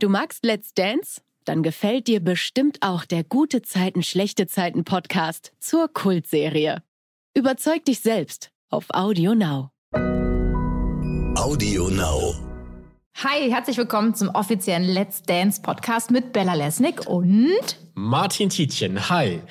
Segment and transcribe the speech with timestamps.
[0.00, 1.22] Du magst Let's Dance?
[1.44, 6.84] Dann gefällt dir bestimmt auch der Gute Zeiten, schlechte Zeiten Podcast zur Kultserie.
[7.34, 9.70] Überzeug dich selbst auf Audio Now.
[11.34, 12.47] Audio Now.
[13.24, 17.50] Hi, herzlich willkommen zum offiziellen Let's Dance Podcast mit Bella Lesnick und
[17.94, 19.08] Martin Tietjen.
[19.10, 19.42] Hi.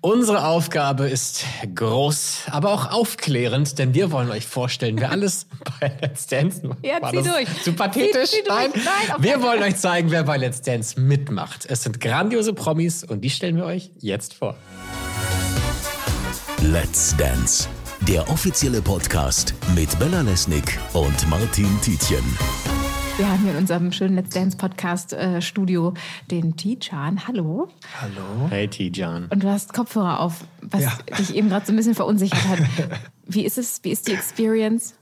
[0.00, 1.44] Unsere Aufgabe ist
[1.74, 5.46] groß, aber auch aufklärend, denn wir wollen euch vorstellen, wer alles
[5.80, 6.84] bei Let's Dance macht.
[6.86, 7.62] Ja, War zieh das durch.
[7.64, 8.30] Zu pathetisch?
[8.30, 8.58] Zieh- zieh durch.
[8.58, 8.70] Nein.
[8.74, 11.66] Nein, auf wir keinen wollen euch zeigen, wer bei Let's Dance mitmacht.
[11.68, 14.54] Es sind grandiose Promis und die stellen wir euch jetzt vor.
[16.62, 17.68] Let's Dance.
[18.02, 22.22] Der offizielle Podcast mit Bella Lesnick und Martin Tietjen.
[23.18, 25.94] Wir haben hier in unserem schönen Let's Dance Podcast äh, Studio
[26.30, 27.26] den T-Chan.
[27.26, 27.68] Hallo.
[28.00, 28.48] Hallo.
[28.50, 29.26] Hey Tijan.
[29.30, 30.92] Und du hast Kopfhörer auf, was Ja.
[31.18, 32.58] dich eben gerade so ein bisschen verunsichert hat.
[33.26, 33.80] Wie ist es?
[33.82, 34.94] Wie ist die Experience?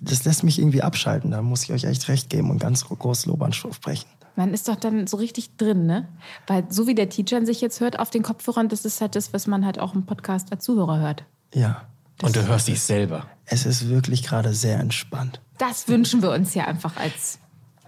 [0.00, 1.30] Das lässt mich irgendwie abschalten.
[1.30, 4.08] Da muss ich euch echt recht geben und ganz groß Lob an Schluss sprechen.
[4.36, 6.08] Man ist doch dann so richtig drin, ne?
[6.46, 9.32] Weil so wie der T-Chan sich jetzt hört auf den Kopfhörern, das ist halt das,
[9.32, 11.24] was man halt auch im Podcast als Zuhörer hört.
[11.54, 11.82] Ja.
[12.22, 13.26] Und du hörst dich selber.
[13.46, 15.40] Es ist wirklich gerade sehr entspannt.
[15.58, 17.38] Das wünschen wir uns ja einfach als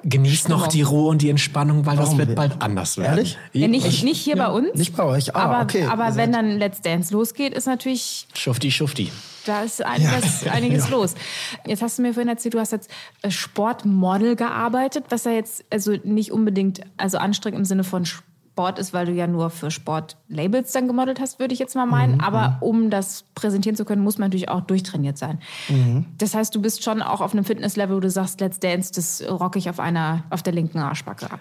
[0.07, 3.17] Genieß noch die Ruhe und die Entspannung, weil das Warum wird wir- bald anders werden.
[3.17, 3.39] Ehrlich?
[3.55, 4.75] Ja, nicht, nicht hier bei uns.
[4.75, 5.35] Nicht bei euch.
[5.35, 5.87] Ah, aber okay.
[5.87, 9.11] aber wenn dann Let's Dance losgeht, ist natürlich, Schufti, schufti.
[9.47, 11.15] da ist einiges, einiges los.
[11.67, 12.89] Jetzt hast du mir vorhin erzählt, du hast als
[13.23, 18.25] äh, Sportmodel gearbeitet, was ja jetzt also nicht unbedingt also anstrengend im Sinne von Sport
[18.79, 21.91] ist, weil du ja nur für Sportlabels dann gemodelt hast, würde ich jetzt mal Mhm,
[21.91, 22.21] meinen.
[22.21, 25.41] Aber um das präsentieren zu können, muss man natürlich auch durchtrainiert sein.
[25.69, 26.07] Mhm.
[26.19, 29.23] Das heißt, du bist schon auch auf einem Fitnesslevel, wo du sagst, Let's Dance, das
[29.29, 31.41] rocke ich auf einer, auf der linken Arschbacke ab.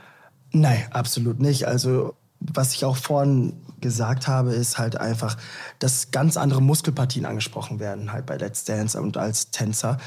[0.52, 1.68] Nein, absolut nicht.
[1.68, 5.38] Also, was ich auch vorhin gesagt habe, ist halt einfach,
[5.80, 9.98] dass ganz andere Muskelpartien angesprochen werden, halt bei Let's Dance und als Tänzer.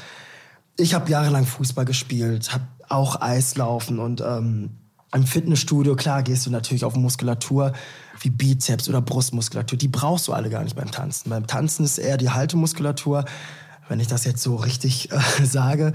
[0.77, 4.77] Ich habe jahrelang Fußball gespielt, habe auch Eislaufen und ähm,
[5.17, 7.73] im Fitnessstudio, klar, gehst du natürlich auf Muskulatur
[8.21, 9.77] wie Bizeps oder Brustmuskulatur.
[9.77, 11.29] Die brauchst du alle gar nicht beim Tanzen.
[11.29, 13.25] Beim Tanzen ist eher die Haltemuskulatur,
[13.89, 15.93] wenn ich das jetzt so richtig äh, sage.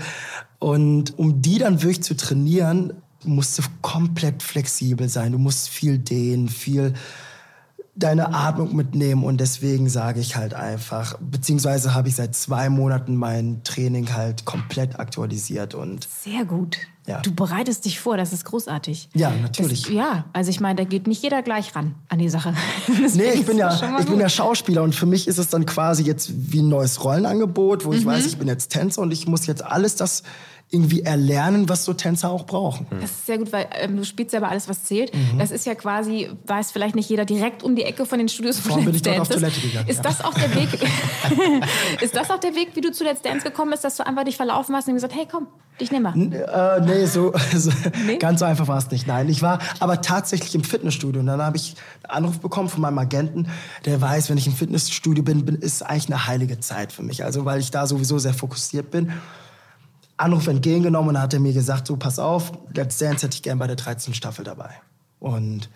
[0.58, 2.92] Und um die dann wirklich zu trainieren,
[3.24, 5.32] musst du komplett flexibel sein.
[5.32, 6.94] Du musst viel dehnen, viel
[7.94, 13.16] deine Atmung mitnehmen und deswegen sage ich halt einfach, beziehungsweise habe ich seit zwei Monaten
[13.16, 16.78] mein Training halt komplett aktualisiert und Sehr gut.
[17.06, 17.20] Ja.
[17.20, 19.10] Du bereitest dich vor, das ist großartig.
[19.12, 19.82] Ja, natürlich.
[19.82, 22.54] Das, ja, also ich meine, da geht nicht jeder gleich ran an die Sache.
[23.14, 26.04] Nee, ich bin ja, ich bin ja Schauspieler und für mich ist es dann quasi
[26.04, 27.96] jetzt wie ein neues Rollenangebot, wo Mhm.
[27.96, 30.22] ich weiß, ich bin jetzt Tänzer und ich muss jetzt alles das
[30.72, 32.86] irgendwie erlernen, was so Tänzer auch brauchen.
[33.00, 35.14] Das ist sehr gut, weil ähm, du spielst selber alles, was zählt.
[35.14, 35.38] Mhm.
[35.38, 38.58] Das ist ja quasi, weiß vielleicht nicht jeder direkt um die Ecke von den Studios
[38.58, 39.28] von Vorhin bin Let's ich dort auf.
[39.28, 40.02] Toilette gegangen, Ist ja.
[40.02, 40.68] das auch der Weg?
[42.00, 44.24] ist das auch der Weg, wie du zu Let's Dance gekommen bist, dass du einfach
[44.24, 45.46] dich verlaufen hast und gesagt, hey, komm,
[45.80, 46.14] dich nimm mal.
[46.16, 47.70] Äh, nee, so, so
[48.06, 48.16] Nee?
[48.16, 49.06] ganz so einfach war es nicht.
[49.06, 52.80] Nein, ich war aber tatsächlich im Fitnessstudio und dann habe ich einen Anruf bekommen von
[52.80, 53.48] meinem Agenten,
[53.84, 57.24] der weiß, wenn ich im Fitnessstudio bin, bin ist eigentlich eine heilige Zeit für mich.
[57.24, 59.12] Also weil ich da sowieso sehr fokussiert bin.
[60.22, 63.42] Anruf entgegengenommen und dann hat er mir gesagt, so pass auf, Let's Dance hätte ich
[63.42, 64.14] gern bei der 13.
[64.14, 64.70] Staffel dabei.
[65.18, 65.68] Und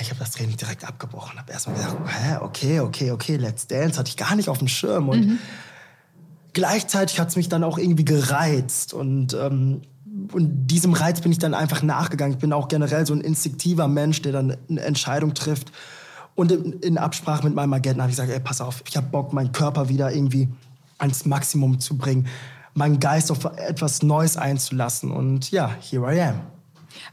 [0.00, 1.38] ich habe das Training direkt abgebrochen.
[1.38, 4.68] Habe erstmal gesagt, hä, okay, okay, okay, Let's Dance hatte ich gar nicht auf dem
[4.68, 5.38] Schirm und
[6.52, 9.82] gleichzeitig hat es mich dann auch irgendwie gereizt und ähm,
[10.32, 12.34] und diesem Reiz bin ich dann einfach nachgegangen.
[12.34, 15.72] Ich bin auch generell so ein instinktiver Mensch, der dann eine Entscheidung trifft.
[16.34, 19.06] Und in, in Absprache mit meinem Agenten habe ich gesagt, ey, pass auf, ich habe
[19.06, 20.48] Bock, meinen Körper wieder irgendwie
[20.98, 22.26] ans Maximum zu bringen,
[22.74, 25.10] meinen Geist auf etwas Neues einzulassen.
[25.10, 26.40] Und ja, here I am.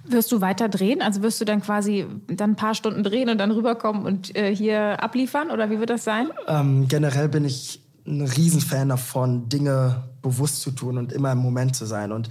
[0.05, 1.01] Wirst du weiter drehen?
[1.01, 4.55] Also wirst du dann quasi dann ein paar Stunden drehen und dann rüberkommen und äh,
[4.55, 5.51] hier abliefern?
[5.51, 6.29] Oder wie wird das sein?
[6.47, 11.75] Ähm, generell bin ich ein Riesenfan davon, Dinge bewusst zu tun und immer im Moment
[11.75, 12.11] zu sein.
[12.11, 12.29] Und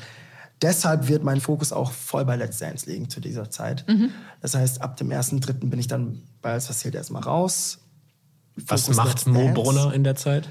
[0.63, 3.85] deshalb wird mein Fokus auch voll bei Let's Dance liegen zu dieser Zeit.
[4.41, 5.69] Das heißt, ab dem 1.3.
[5.69, 7.79] bin ich dann bei Alles was zählt erstmal raus.
[8.57, 9.53] Was Fokus macht Mo.
[9.53, 10.49] Brunner in der Zeit?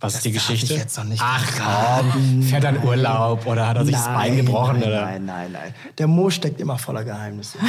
[0.00, 0.72] Was ist die Geschichte?
[0.72, 4.06] ich jetzt noch nicht Ach komm, fährt er in Urlaub oder hat er sich das
[4.06, 4.80] Bein gebrochen?
[4.80, 5.02] Nein, oder?
[5.02, 5.74] nein, nein, nein.
[5.98, 7.58] Der Mo steckt immer voller Geheimnisse.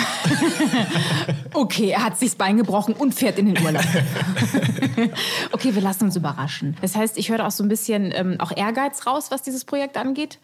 [1.54, 3.83] Okay, er hat sich das Bein gebrochen und fährt in den Urlaub.
[5.51, 6.78] okay, wir lassen uns überraschen.
[6.81, 9.66] Das heißt, ich höre da auch so ein bisschen ähm, auch Ehrgeiz raus, was dieses
[9.66, 10.39] Projekt angeht.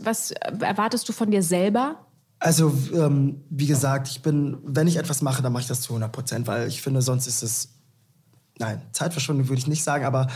[0.00, 1.96] Was äh, erwartest du von dir selber?
[2.40, 5.90] Also, ähm, wie gesagt, ich bin, wenn ich etwas mache, dann mache ich das zu
[5.90, 7.68] 100 Prozent, weil ich finde, sonst ist es,
[8.58, 10.26] nein, Zeitverschwendung würde ich nicht sagen, aber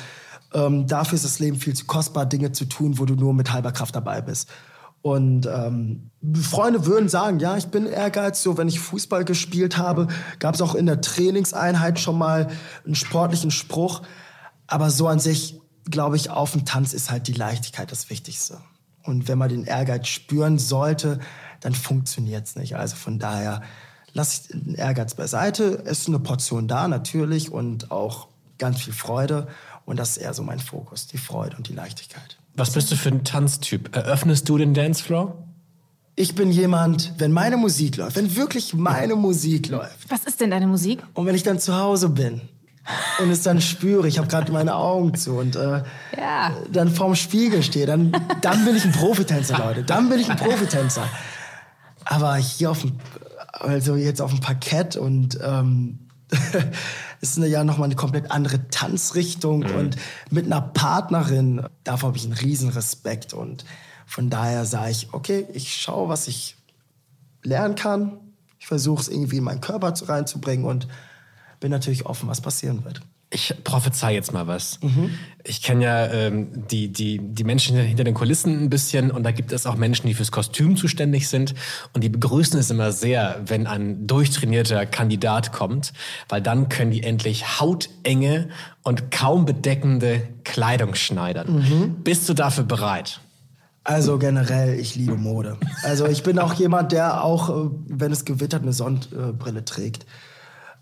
[0.55, 3.53] ähm, dafür ist das Leben viel zu kostbar, Dinge zu tun, wo du nur mit
[3.53, 4.49] halber Kraft dabei bist.
[5.03, 6.11] Und ähm,
[6.41, 8.43] Freunde würden sagen, ja, ich bin ehrgeizig.
[8.43, 10.07] So, wenn ich Fußball gespielt habe,
[10.39, 12.49] gab es auch in der Trainingseinheit schon mal
[12.85, 14.03] einen sportlichen Spruch.
[14.69, 15.61] Aber so an sich,
[15.91, 18.59] glaube ich, auf dem Tanz ist halt die Leichtigkeit das Wichtigste.
[19.03, 21.19] Und wenn man den Ehrgeiz spüren sollte,
[21.61, 22.77] dann funktioniert es nicht.
[22.77, 23.63] Also von daher
[24.13, 25.83] lasse ich den Ehrgeiz beiseite.
[25.85, 28.29] Es ist eine Portion da natürlich und auch
[28.59, 29.49] ganz viel Freude.
[29.93, 32.39] Und das ist eher so mein Fokus, die Freude und die Leichtigkeit.
[32.55, 33.95] Was bist du für ein Tanztyp?
[33.95, 35.37] Eröffnest du den Dancefloor?
[36.17, 40.51] Ich bin jemand, wenn meine Musik läuft, wenn wirklich meine Musik läuft Was ist denn
[40.51, 41.03] deine Musik?
[41.13, 42.41] und wenn ich dann zu Hause bin
[43.21, 45.83] und es dann spüre, ich habe gerade meine Augen zu und äh,
[46.17, 46.57] Ja.
[46.73, 49.85] dann vorm Spiegel stehe, dann, dann bin ich ein Profitänzer, Leute.
[49.85, 51.07] Dann bin ich ein Profitänzer.
[52.07, 52.93] Aber hier auf dem,
[53.53, 55.99] also jetzt auf dem Parkett und ähm,
[57.23, 59.97] es ist ja nochmal eine komplett andere Tanzrichtung und
[60.31, 63.65] mit einer Partnerin, davor habe ich einen riesen Respekt und
[64.07, 66.57] von daher sage ich, okay, ich schaue, was ich
[67.43, 68.19] lernen kann.
[68.59, 70.89] Ich versuche es irgendwie in meinen Körper zu- reinzubringen und
[71.61, 73.01] bin natürlich offen, was passieren wird.
[73.35, 74.79] Ich prophezei jetzt mal was.
[75.43, 79.33] Ich kenne ja ähm, die, die, die Menschen hinter den Kulissen ein bisschen und da
[79.33, 81.55] gibt es auch Menschen, die fürs Kostüm zuständig sind
[81.95, 85.95] und die begrüßen es immer sehr, wenn ein durchtrainierter Kandidat kommt,
[86.29, 88.51] weil dann können die endlich hautenge
[88.83, 91.97] und kaum bedeckende Kleidung schneidern.
[92.05, 93.21] Bist du dafür bereit?
[93.85, 95.57] Also generell, ich liebe Mode.
[95.83, 100.07] Also ich bin auch jemand, der auch, äh, wenn es gewittert, eine Sonnenbrille trägt.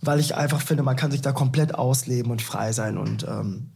[0.03, 2.97] Weil ich einfach finde, man kann sich da komplett ausleben und frei sein.
[2.97, 3.71] Und ähm,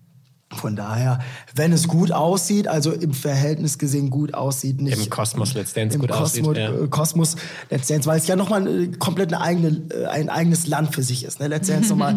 [0.56, 1.20] von daher,
[1.54, 5.94] wenn es gut aussieht, also im Verhältnis gesehen gut aussieht, nicht Im Kosmos Let's Dance
[5.94, 6.72] im gut Kosmos, aussieht, ja.
[6.72, 7.36] äh, Kosmos
[7.70, 11.02] Let's Dance, weil es ja nochmal äh, komplett eine eigene, äh, ein eigenes Land für
[11.02, 11.40] sich ist.
[11.40, 11.48] Ne?
[11.48, 12.16] Let's Dance nochmal,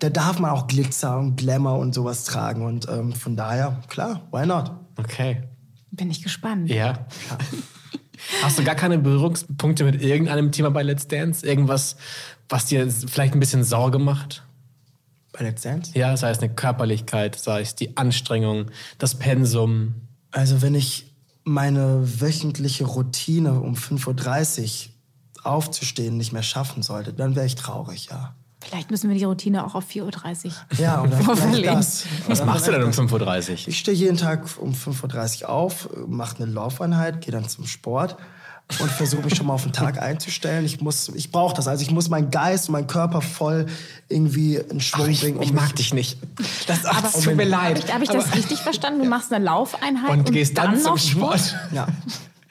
[0.00, 2.64] da darf man auch Glitzer und Glamour und sowas tragen.
[2.64, 4.72] Und ähm, von daher, klar, why not?
[4.96, 5.42] Okay.
[5.90, 6.68] Bin ich gespannt.
[6.68, 7.06] Ja.
[8.42, 11.46] Hast du gar keine Berührungspunkte mit irgendeinem Thema bei Let's Dance?
[11.46, 11.96] Irgendwas,
[12.48, 14.42] was dir vielleicht ein bisschen Sorge macht?
[15.32, 15.92] Bei Let's Dance?
[15.94, 19.94] Ja, sei es eine Körperlichkeit, sei es die Anstrengung, das Pensum.
[20.30, 21.14] Also wenn ich
[21.44, 28.08] meine wöchentliche Routine um 5.30 Uhr aufzustehen nicht mehr schaffen sollte, dann wäre ich traurig,
[28.10, 28.34] ja.
[28.60, 30.52] Vielleicht müssen wir die Routine auch auf 4.30 Uhr.
[30.78, 31.74] Ja, und dann vielleicht Vorverlegen.
[31.74, 32.04] das.
[32.26, 33.68] Was Oder machst du denn um vielleicht 5.30 Uhr?
[33.68, 38.16] Ich stehe jeden Tag um 5.30 Uhr auf, mache eine Laufeinheit, gehe dann zum Sport
[38.80, 40.64] und versuche mich schon mal auf den Tag einzustellen.
[40.64, 41.68] Ich, muss- ich brauche das.
[41.68, 43.66] Also ich muss meinen Geist und meinen Körper voll
[44.08, 45.36] irgendwie in Schwung Ich, bringen.
[45.36, 46.18] um ich mich- mag dich nicht.
[46.66, 47.76] Das, ach, Aber tut mir leid.
[47.92, 49.02] Habe ich, hab ich das richtig verstanden?
[49.02, 51.54] Du machst eine Laufeinheit und und, gehst dann, zum noch Sport.
[51.72, 51.86] Ja.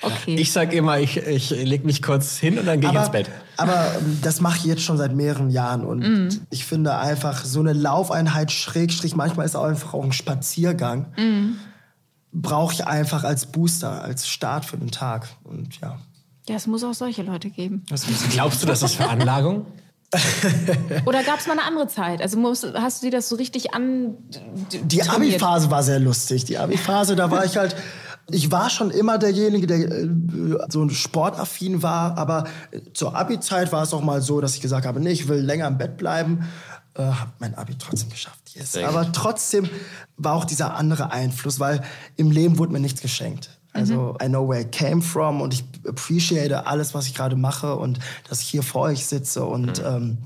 [0.02, 0.36] Okay.
[0.36, 3.12] Ich sag immer, ich, ich leg mich kurz hin und dann gehe ich ins aber,
[3.14, 3.30] Bett.
[3.58, 6.30] aber ähm, das mache ich jetzt schon seit mehreren Jahren und Mhm.
[6.52, 11.56] ich finde einfach so eine Laufeinheit Schrägstrich, manchmal ist auch einfach auch ein Spaziergang, Mhm.
[12.42, 15.98] Brauche ich einfach als Booster, als Start für den Tag und ja.
[16.48, 17.86] ja, es muss auch solche Leute geben.
[17.92, 19.66] Ist Glaubst du, das ist Veranlagung?
[21.06, 22.22] Oder gab es mal eine andere Zeit?
[22.22, 24.16] Also musst, hast du dir das so richtig an...
[24.72, 25.02] Die?
[25.02, 26.46] Abi-Phase war sehr lustig.
[26.46, 27.76] Die Abi-Phase, da war ich halt,
[28.30, 30.10] ich war schon immer derjenige, der äh,
[30.70, 32.46] so sportaffin war, aber
[32.94, 35.68] zur Abi-Zeit war es auch mal so, dass ich gesagt habe, nee, ich will länger
[35.68, 36.48] im Bett bleiben.
[36.96, 38.40] Äh, hab mein Abi trotzdem geschafft.
[38.54, 38.78] Yes.
[38.78, 39.70] Aber trotzdem
[40.18, 41.84] war auch dieser andere Einfluss, weil
[42.16, 43.50] im Leben wurde mir nichts geschenkt.
[43.74, 47.76] Also I know where I came from und ich appreciate alles, was ich gerade mache
[47.76, 48.00] und
[48.30, 50.20] dass ich hier vor euch sitze und ähm,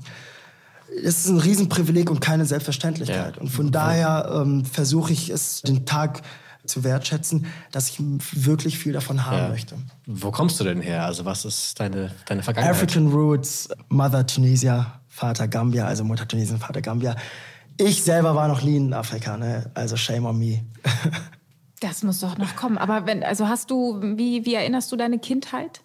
[1.04, 3.34] es ist ein Riesenprivileg und keine Selbstverständlichkeit.
[3.36, 3.42] Ja.
[3.42, 6.22] Und von daher ähm, versuche ich es, den Tag
[6.64, 7.98] zu wertschätzen, dass ich
[8.32, 9.48] wirklich viel davon haben Ja.
[9.48, 9.76] möchte.
[10.06, 11.04] Wo kommst du denn her?
[11.04, 12.76] Also was ist deine, deine Vergangenheit?
[12.76, 17.14] African Roots, Mother Tunisia, Vater Gambia, also Mutter Tunesien, Vater Gambia.
[17.76, 19.70] Ich selber war noch nie in Afrika, ne?
[19.74, 20.64] also shame on me.
[21.82, 22.76] Das muss doch noch kommen.
[22.76, 25.80] Aber wenn, also hast du, wie, wie erinnerst du deine Kindheit?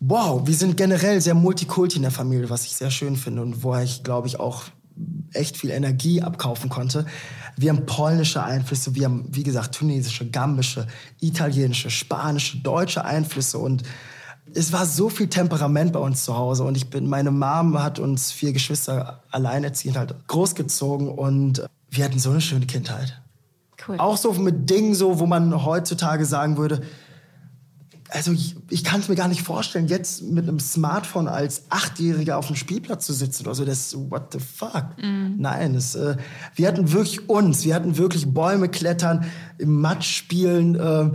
[0.00, 3.62] Wow, wir sind generell sehr multikulti in der Familie, was ich sehr schön finde und
[3.62, 4.62] woher ich, glaube ich, auch
[5.34, 7.04] echt viel Energie abkaufen konnte.
[7.58, 10.86] Wir haben polnische Einflüsse, wir haben, wie gesagt, tunesische, gambische,
[11.20, 13.82] italienische, spanische, deutsche Einflüsse und
[14.54, 17.98] es war so viel Temperament bei uns zu Hause und ich bin, meine Mom hat
[17.98, 23.20] uns vier Geschwister alleinerziehend halt großgezogen und wir hatten so eine schöne Kindheit.
[23.86, 23.98] Cool.
[23.98, 26.82] Auch so mit Dingen, so, wo man heutzutage sagen würde,
[28.10, 32.38] also ich, ich kann es mir gar nicht vorstellen, jetzt mit einem Smartphone als Achtjähriger
[32.38, 33.64] auf dem Spielplatz zu sitzen oder so.
[33.64, 34.86] Das what the fuck?
[35.36, 36.16] Nein, es, äh,
[36.54, 39.24] wir hatten wirklich uns, wir hatten wirklich Bäume klettern,
[39.58, 41.10] im Matsch spielen, äh,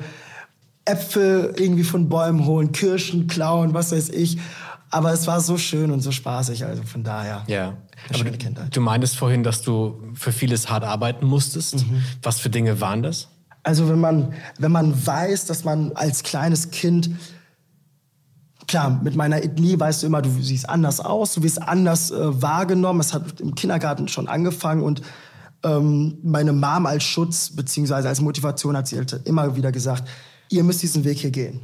[0.85, 4.39] Äpfel irgendwie von Bäumen holen, Kirschen klauen, was weiß ich.
[4.91, 7.43] Aber es war so schön und so spaßig, also von daher.
[7.47, 7.77] Ja.
[8.09, 11.85] Aber schöne du, du meintest vorhin, dass du für vieles hart arbeiten musstest.
[12.23, 13.27] Was für Dinge waren das?
[13.63, 17.11] Also wenn man, wenn man weiß, dass man als kleines Kind,
[18.67, 22.41] klar, mit meiner Ethnie weißt du immer, du siehst anders aus, du wirst anders äh,
[22.41, 22.99] wahrgenommen.
[22.99, 25.01] Es hat im Kindergarten schon angefangen und
[25.63, 30.07] ähm, meine Mom als Schutz beziehungsweise als Motivation hat sie halt immer wieder gesagt,
[30.49, 31.61] ihr müsst diesen Weg hier gehen.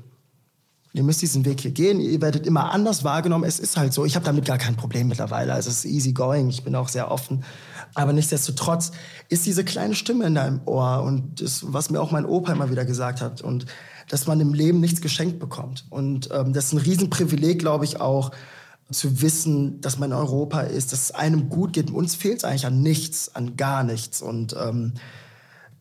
[0.93, 3.43] ihr müsst diesen Weg hier gehen, ihr werdet immer anders wahrgenommen.
[3.43, 5.53] Es ist halt so, ich habe damit gar kein Problem mittlerweile.
[5.53, 7.43] Also es ist easy going, ich bin auch sehr offen.
[7.95, 8.91] Aber nichtsdestotrotz
[9.27, 12.71] ist diese kleine Stimme in deinem Ohr und das, was mir auch mein Opa immer
[12.71, 13.65] wieder gesagt hat und
[14.07, 15.85] dass man im Leben nichts geschenkt bekommt.
[15.89, 18.31] Und ähm, das ist ein Riesenprivileg, glaube ich, auch
[18.91, 21.89] zu wissen, dass man in Europa ist, dass es einem gut geht.
[21.89, 24.21] Uns fehlt es eigentlich an nichts, an gar nichts.
[24.21, 24.93] Und ähm,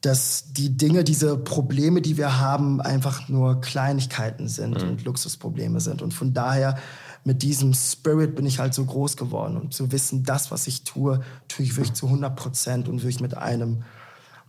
[0.05, 4.91] dass die Dinge, diese Probleme, die wir haben, einfach nur Kleinigkeiten sind mhm.
[4.91, 6.03] und Luxusprobleme sind.
[6.03, 6.79] Und von daher,
[7.25, 9.57] mit diesem Spirit bin ich halt so groß geworden.
[9.57, 13.21] Und zu wissen, das, was ich tue, tue ich wirklich zu 100 Prozent und wirklich
[13.21, 13.85] mit einem,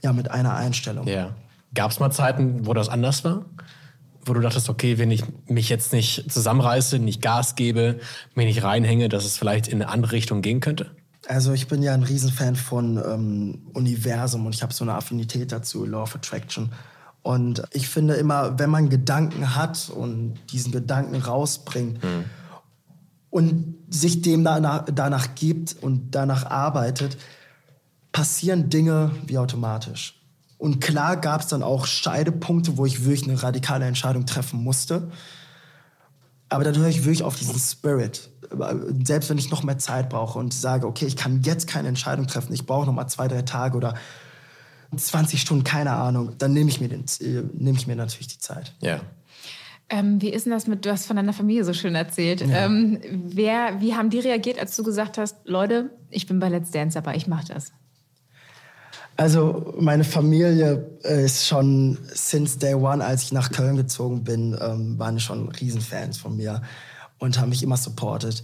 [0.03, 1.07] ja, mit einer Einstellung.
[1.07, 1.33] Ja.
[1.73, 3.45] Gab es mal Zeiten, wo das anders war?
[4.25, 7.99] Wo du dachtest, okay, wenn ich mich jetzt nicht zusammenreiße, nicht Gas gebe,
[8.33, 10.91] mir nicht reinhänge, dass es vielleicht in eine andere Richtung gehen könnte?
[11.27, 15.51] Also ich bin ja ein Riesenfan von ähm, Universum und ich habe so eine Affinität
[15.51, 16.71] dazu, Law of Attraction.
[17.23, 22.25] Und ich finde immer, wenn man Gedanken hat und diesen Gedanken rausbringt mhm.
[23.31, 27.17] und sich dem danach, danach gibt und danach arbeitet,
[28.11, 30.21] passieren Dinge wie automatisch.
[30.57, 35.11] Und klar gab es dann auch Scheidepunkte, wo ich wirklich eine radikale Entscheidung treffen musste.
[36.49, 38.29] Aber dann höre ich wirklich auf diesen Spirit.
[39.03, 42.27] Selbst wenn ich noch mehr Zeit brauche und sage, okay, ich kann jetzt keine Entscheidung
[42.27, 43.95] treffen, ich brauche noch mal zwei, drei Tage oder
[44.95, 48.39] 20 Stunden, keine Ahnung, dann nehme ich, mir den, äh, nehme ich mir natürlich die
[48.39, 48.73] Zeit.
[48.81, 49.01] Ja.
[49.89, 52.41] Ähm, wie ist denn das mit, du hast von deiner Familie so schön erzählt.
[52.41, 52.65] Ja.
[52.65, 56.71] Ähm, wer, wie haben die reagiert, als du gesagt hast, Leute, ich bin bei Let's
[56.71, 57.71] Dance dabei, ich mache das?
[59.17, 64.57] Also meine Familie äh, ist schon since day one, als ich nach Köln gezogen bin,
[64.59, 66.61] ähm, waren schon Riesenfans von mir
[67.17, 68.43] und haben mich immer supportet.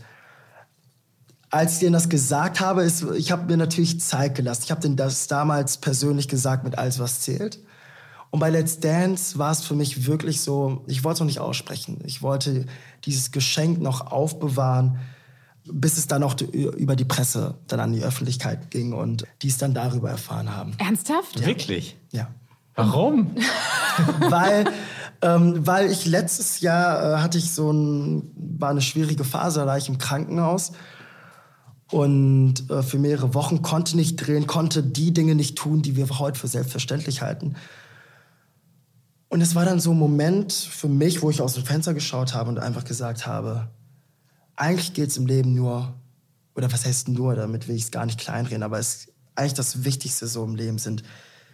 [1.49, 4.61] Als ich denen das gesagt habe, ist, ich habe mir natürlich Zeit gelassen.
[4.63, 7.59] Ich habe denen das damals persönlich gesagt mit alles, was zählt.
[8.29, 11.41] Und bei Let's Dance war es für mich wirklich so, ich wollte es noch nicht
[11.41, 11.99] aussprechen.
[12.05, 12.65] Ich wollte
[13.03, 14.99] dieses Geschenk noch aufbewahren
[15.65, 19.57] bis es dann auch über die Presse dann an die Öffentlichkeit ging und die es
[19.57, 20.73] dann darüber erfahren haben.
[20.77, 21.39] Ernsthaft?
[21.39, 21.45] Ja.
[21.45, 21.97] Wirklich?
[22.11, 22.27] Ja.
[22.75, 23.35] Warum?
[24.29, 24.65] weil,
[25.21, 29.65] ähm, weil ich letztes Jahr äh, hatte ich so ein, war eine schwierige Phase, da
[29.67, 30.71] war ich im Krankenhaus
[31.91, 36.07] und äh, für mehrere Wochen konnte nicht drehen, konnte die Dinge nicht tun, die wir
[36.19, 37.55] heute für selbstverständlich halten.
[39.27, 42.33] Und es war dann so ein Moment für mich, wo ich aus dem Fenster geschaut
[42.33, 43.69] habe und einfach gesagt habe,
[44.55, 45.93] eigentlich geht es im Leben nur,
[46.55, 49.83] oder was heißt nur, damit will ich es gar nicht kleinreden, aber es eigentlich das
[49.83, 51.03] Wichtigste so im Leben sind,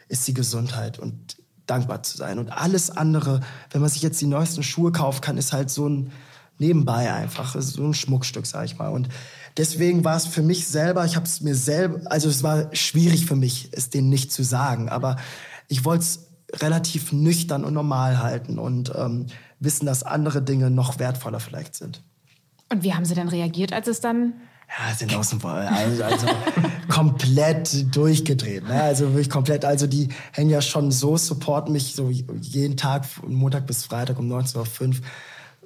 [0.08, 2.39] ist die Gesundheit und dankbar zu sein.
[2.39, 5.88] Und alles andere, wenn man sich jetzt die neuesten Schuhe kaufen kann, ist halt so
[5.88, 6.12] ein
[6.60, 8.89] nebenbei einfach, so ein Schmuckstück, sag ich mal.
[8.89, 9.10] Und
[9.58, 13.25] deswegen war es für mich selber, ich habe es mir selber, also es war schwierig
[13.25, 15.18] für mich, es denen nicht zu sagen, aber
[15.68, 19.27] ich wollte es relativ nüchtern und normal halten und ähm,
[19.60, 22.04] wissen, dass andere Dinge noch wertvoller vielleicht sind.
[22.69, 24.33] Und wie haben sie denn reagiert, als es dann
[24.67, 25.51] ja, sind außen vor.
[25.51, 26.27] Also, also
[26.89, 28.67] komplett durchgedreht.
[28.67, 28.81] Ne?
[28.81, 29.63] Also wirklich komplett.
[29.63, 34.29] Also die hängen ja schon so, supporten mich so jeden Tag, Montag bis Freitag um
[34.29, 35.01] 19.05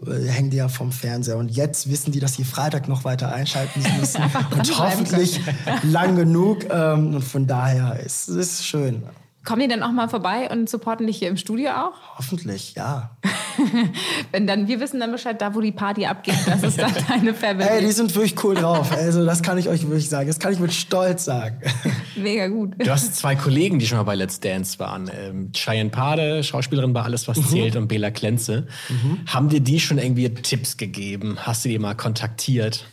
[0.02, 1.38] Uhr äh, hängen die ja vom Fernseher.
[1.38, 4.22] Und jetzt wissen die, dass sie Freitag noch weiter einschalten müssen.
[4.52, 5.42] und hoffentlich
[5.84, 6.66] lang genug.
[6.70, 9.04] Ähm, und von daher ist es schön.
[9.44, 11.94] Kommen die dann auch mal vorbei und supporten dich hier im Studio auch?
[12.18, 13.18] Hoffentlich, ja.
[14.32, 17.34] Wenn dann, wir wissen dann Bescheid, da wo die Party abgeht, das ist dann deine
[17.34, 17.68] Family.
[17.68, 18.92] Ey, die sind wirklich cool drauf.
[18.92, 20.28] Also das kann ich euch wirklich sagen.
[20.28, 21.60] Das kann ich mit Stolz sagen.
[22.16, 22.76] Mega gut.
[22.78, 25.10] Du hast zwei Kollegen, die schon mal bei Let's Dance waren.
[25.12, 27.46] Ähm, Cheyenne Pade, Schauspielerin bei Alles, was mhm.
[27.46, 28.68] zählt, und Bela Klenze.
[28.90, 29.22] Mhm.
[29.26, 31.38] Haben dir die schon irgendwie Tipps gegeben?
[31.42, 32.86] Hast du die mal kontaktiert?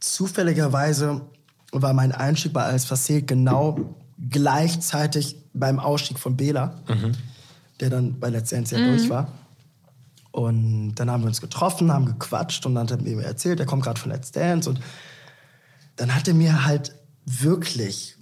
[0.00, 1.20] Zufälligerweise
[1.70, 3.94] war mein Einstieg bei Alles, was zählt genau
[4.30, 7.12] gleichzeitig beim Ausstieg von Bela, mhm.
[7.80, 8.96] der dann bei Let's Dance ja mhm.
[8.96, 9.28] durch war.
[10.30, 13.66] Und dann haben wir uns getroffen, haben gequatscht und dann hat er mir erzählt, er
[13.66, 14.68] kommt gerade von Let's Dance.
[14.68, 14.80] Und
[15.96, 16.94] dann hat er mir halt
[17.26, 18.16] wirklich,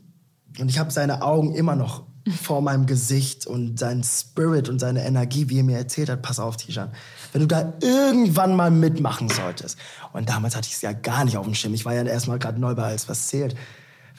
[0.58, 2.02] und ich habe seine Augen immer noch
[2.42, 6.38] vor meinem Gesicht und sein Spirit und seine Energie, wie er mir erzählt hat, pass
[6.40, 6.90] auf, Tijan,
[7.32, 9.78] wenn du da irgendwann mal mitmachen solltest,
[10.12, 12.38] und damals hatte ich es ja gar nicht auf dem Schirm, ich war ja erstmal
[12.38, 13.56] gerade neu bei Alles, was zählt,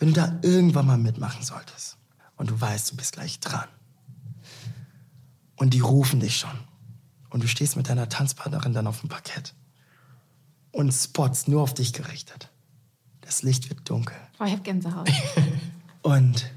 [0.01, 1.95] wenn du da irgendwann mal mitmachen solltest
[2.35, 3.67] und du weißt, du bist gleich dran
[5.57, 6.57] und die rufen dich schon
[7.29, 9.53] und du stehst mit deiner Tanzpartnerin dann auf dem Parkett
[10.71, 12.49] und Spots nur auf dich gerichtet.
[13.21, 14.17] Das Licht wird dunkel.
[14.39, 15.07] Oh, ich hab Gänsehaut.
[16.01, 16.51] und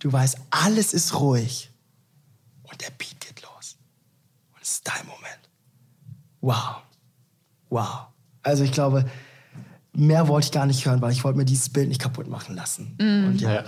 [0.00, 1.70] du weißt, alles ist ruhig
[2.64, 3.76] und der Beat geht los.
[4.54, 5.48] Und es ist dein Moment.
[6.40, 6.82] Wow.
[7.68, 8.06] Wow.
[8.42, 9.08] Also ich glaube,
[9.92, 12.54] mehr wollte ich gar nicht hören, weil ich wollte mir dieses Bild nicht kaputt machen
[12.56, 12.96] lassen.
[12.98, 13.54] Und ja.
[13.54, 13.64] ja.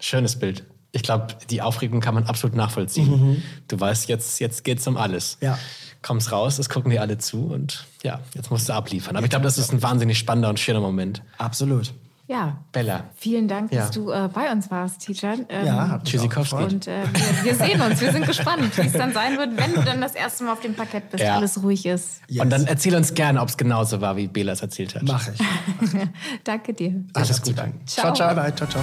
[0.00, 0.64] Schönes Bild.
[0.92, 3.42] Ich glaube, die Aufregung kann man absolut nachvollziehen.
[3.68, 5.38] Du weißt, jetzt, jetzt geht's um alles.
[5.40, 5.58] Ja.
[6.02, 9.16] Kommst raus, es gucken die alle zu und ja, jetzt musst du abliefern.
[9.16, 11.22] Aber ich glaube, das ist ein wahnsinnig spannender und schöner Moment.
[11.38, 11.94] Absolut.
[12.32, 12.56] Ja.
[12.72, 13.04] Bella.
[13.16, 14.02] Vielen Dank, dass Ja.
[14.02, 15.34] du äh, bei uns warst, Teacher.
[15.48, 16.54] Ähm, Ja, Tschüssikowski.
[16.56, 19.74] Und äh, wir, wir sehen uns, wir sind gespannt, wie es dann sein wird, wenn
[19.74, 21.36] du dann das erste Mal auf dem Parkett bist, Ja.
[21.36, 22.22] alles ruhig ist.
[22.28, 22.42] Yes.
[22.42, 25.02] Und dann erzähl uns gerne, ob es genauso war, wie Bela es erzählt hat.
[25.02, 25.90] Mache ich.
[26.44, 27.04] Danke dir.
[27.14, 27.70] Alles Gute.
[27.86, 28.12] Ciao.
[28.14, 28.54] Bye, bye.
[28.54, 28.82] Ciao, ciao.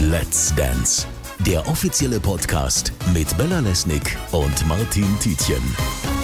[0.00, 1.06] Let's Dance,
[1.40, 6.15] der offizielle Podcast mit Bella Lesnick und Martin Tietjen.